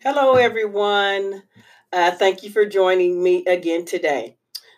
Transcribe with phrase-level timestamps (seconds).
[0.00, 1.42] Hello, everyone.
[1.92, 4.36] Uh, thank you for joining me again today.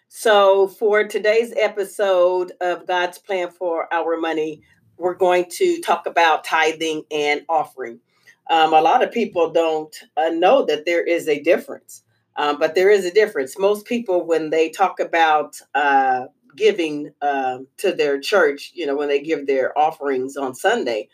[0.09, 4.63] So, for today's episode of God's Plan for Our Money,
[4.97, 8.01] we're going to talk about tithing and offering.
[8.49, 12.03] Um, a lot of people don't uh, know that there is a difference,
[12.37, 13.59] um, but there is a difference.
[13.59, 19.09] Most people, when they talk about uh, giving um, to their church, you know, when
[19.09, 21.11] they give their offerings on Sunday,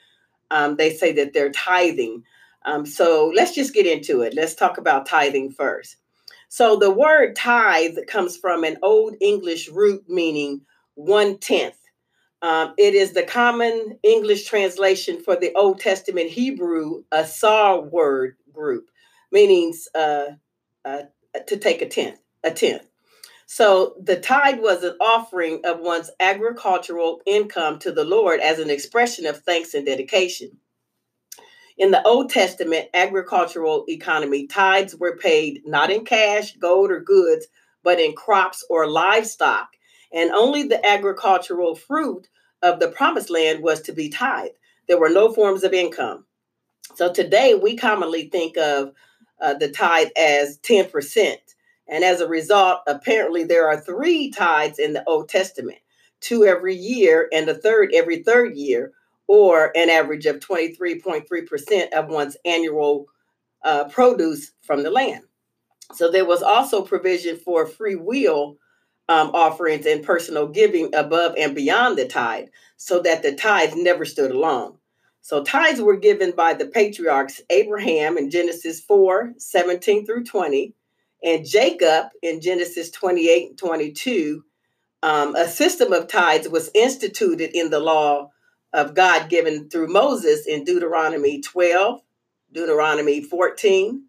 [0.53, 2.23] um, they say that they're tithing.
[2.67, 4.35] Um, so let's just get into it.
[4.35, 5.97] Let's talk about tithing first.
[6.49, 10.63] So the word tithe comes from an Old English root meaning
[10.95, 11.79] one tenth.
[12.43, 18.89] Um, it is the common English translation for the Old Testament Hebrew asar word group,
[19.33, 20.27] meaning uh,
[20.85, 21.03] uh,
[21.47, 22.89] to take a tenth, a tenth.
[23.47, 28.71] So the tithe was an offering of one's agricultural income to the Lord as an
[28.71, 30.59] expression of thanks and dedication.
[31.79, 37.47] In the Old Testament agricultural economy, tithes were paid not in cash, gold, or goods,
[37.83, 39.69] but in crops or livestock.
[40.13, 42.29] And only the agricultural fruit
[42.63, 44.57] of the promised land was to be tithed.
[44.89, 46.25] There were no forms of income.
[46.95, 48.93] So today we commonly think of
[49.41, 51.37] uh, the tithe as 10%.
[51.89, 55.79] And as a result, apparently there are three tithes in the Old Testament
[56.21, 58.93] two every year and a third every third year,
[59.29, 63.07] or an average of 23.3% of one's annual
[63.65, 65.25] uh, produce from the land.
[65.95, 68.59] So there was also provision for free will
[69.09, 74.05] um, offerings and personal giving above and beyond the tithe, so that the tithe never
[74.05, 74.79] stood alone.
[75.21, 80.75] So tithes were given by the patriarchs Abraham in Genesis 4 17 through 20,
[81.23, 84.45] and Jacob in Genesis 28 and 22.
[85.03, 88.31] Um, a system of tithes was instituted in the law
[88.73, 92.01] of God given through Moses in Deuteronomy 12,
[92.53, 94.05] Deuteronomy 14,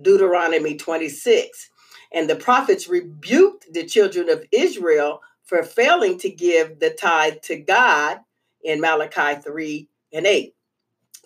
[0.00, 1.70] Deuteronomy 26.
[2.12, 7.56] And the prophets rebuked the children of Israel for failing to give the tithe to
[7.56, 8.18] God
[8.62, 10.54] in Malachi 3 and 8.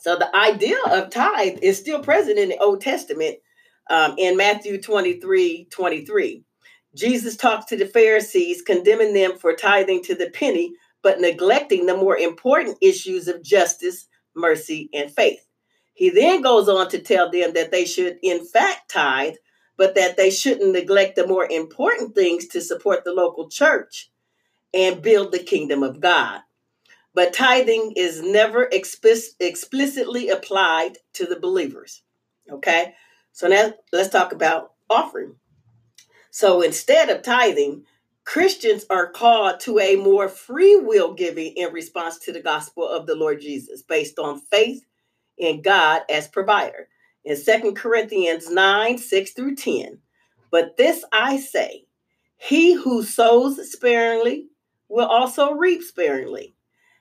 [0.00, 3.36] So the idea of tithe is still present in the Old Testament
[3.90, 6.44] um, in Matthew 23 23.
[6.94, 10.72] Jesus talks to the Pharisees, condemning them for tithing to the penny
[11.02, 15.46] but neglecting the more important issues of justice, mercy, and faith.
[15.94, 19.34] He then goes on to tell them that they should, in fact, tithe,
[19.76, 24.10] but that they shouldn't neglect the more important things to support the local church
[24.74, 26.40] and build the kingdom of God.
[27.14, 32.02] But tithing is never explic- explicitly applied to the believers.
[32.50, 32.94] Okay?
[33.32, 35.36] So now let's talk about offering.
[36.30, 37.84] So instead of tithing,
[38.28, 43.06] Christians are called to a more free will giving in response to the gospel of
[43.06, 44.84] the Lord Jesus, based on faith
[45.38, 46.88] in God as provider.
[47.24, 50.00] In Second Corinthians 9 6 through 10,
[50.50, 51.86] but this I say,
[52.36, 54.48] he who sows sparingly
[54.90, 56.54] will also reap sparingly,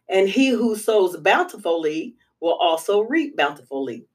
[0.08, 4.06] and he who sows bountifully will also reap bountifully.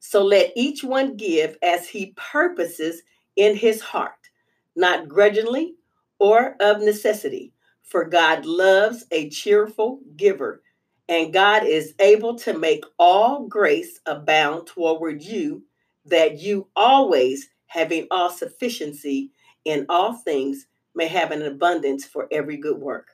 [0.00, 3.02] So let each one give as he purposes
[3.36, 4.30] in his heart,
[4.74, 5.74] not grudgingly
[6.18, 10.62] or of necessity, for God loves a cheerful giver,
[11.08, 15.62] and God is able to make all grace abound toward you,
[16.04, 19.30] that you always, having all sufficiency
[19.64, 23.10] in all things, may have an abundance for every good work.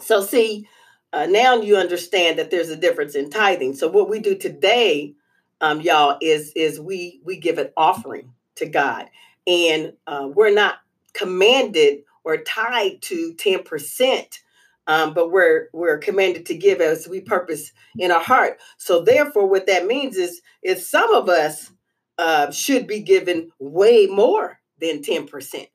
[0.00, 0.68] So, see,
[1.12, 3.74] uh, now you understand that there's a difference in tithing.
[3.74, 5.14] So, what we do today,
[5.60, 9.08] um, y'all, is is we we give an offering to God,
[9.46, 10.76] and uh, we're not
[11.14, 14.38] commanded or tied to 10%.
[14.88, 18.58] Um, but we're we're commanded to give as we purpose in our heart.
[18.76, 21.72] So therefore, what that means is is some of us
[22.18, 25.66] uh, should be given way more than ten percent.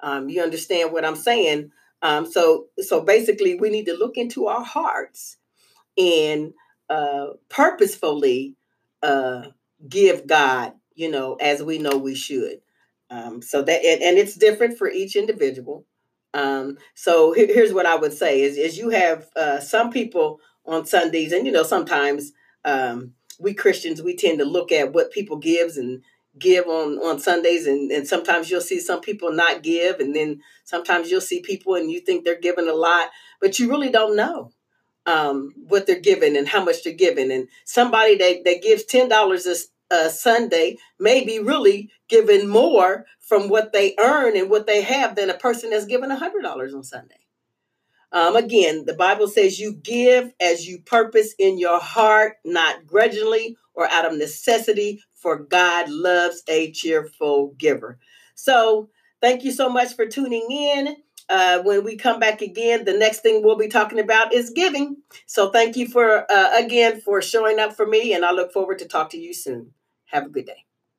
[0.00, 1.70] Um, you understand what I'm saying?
[2.02, 5.38] Um, so so basically, we need to look into our hearts
[5.96, 6.52] and
[6.90, 8.54] uh, purposefully
[9.02, 9.46] uh,
[9.88, 12.60] give God, you know, as we know we should.
[13.10, 15.86] Um, so that and, and it's different for each individual.
[16.34, 20.40] Um, so here, here's what I would say is, is you have uh, some people
[20.66, 22.32] on Sundays, and you know, sometimes
[22.64, 26.02] um, we Christians, we tend to look at what people gives and
[26.38, 27.66] give on, on Sundays.
[27.66, 30.00] And, and sometimes you'll see some people not give.
[30.00, 33.10] And then sometimes you'll see people and you think they're giving a lot,
[33.40, 34.52] but you really don't know
[35.06, 37.32] um, what they're giving and how much they're giving.
[37.32, 39.10] And somebody that, that gives $10
[39.46, 39.56] a,
[39.90, 45.16] uh, Sunday may be really giving more from what they earn and what they have
[45.16, 47.28] than a person that's given $100 on Sunday.
[48.10, 53.56] Um, again, the Bible says you give as you purpose in your heart, not grudgingly
[53.74, 57.98] or out of necessity, for God loves a cheerful giver.
[58.34, 58.88] So,
[59.20, 60.96] thank you so much for tuning in.
[61.28, 64.96] Uh, when we come back again, the next thing we'll be talking about is giving.
[65.26, 68.78] So, thank you for uh, again for showing up for me, and I look forward
[68.78, 69.72] to talk to you soon.
[70.08, 70.64] Have a good day.